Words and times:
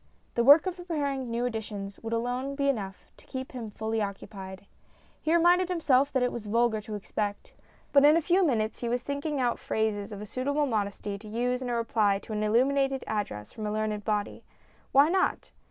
The 0.33 0.43
work 0.43 0.65
of 0.65 0.77
preparing 0.77 1.29
new 1.29 1.45
editions 1.45 1.99
would 1.99 2.11
alone 2.11 2.55
be 2.55 2.67
enough 2.69 3.11
to 3.17 3.27
keep 3.27 3.51
him 3.51 3.69
fully 3.69 4.01
occupied. 4.01 4.65
He 5.21 5.31
reminded 5.31 5.69
himself 5.69 6.11
that 6.11 6.23
it 6.23 6.31
was 6.31 6.47
vulgar 6.47 6.81
to 6.81 6.95
expect; 6.95 7.53
but 7.93 8.03
in 8.03 8.17
a 8.17 8.21
few 8.23 8.43
minutes 8.43 8.79
he 8.79 8.89
was 8.89 9.03
thinking 9.03 9.39
out 9.39 9.59
phrases 9.59 10.11
of 10.11 10.19
a 10.19 10.25
suitable 10.25 10.65
modesty 10.65 11.19
to 11.19 11.27
use 11.27 11.61
in 11.61 11.69
a 11.69 11.75
reply 11.75 12.17
to 12.17 12.33
an 12.33 12.41
illuminated 12.41 13.03
address 13.05 13.53
from 13.53 13.67
a 13.67 13.71
learned 13.71 14.03
body. 14.03 14.43
Why 14.91 15.07
not? 15.07 15.51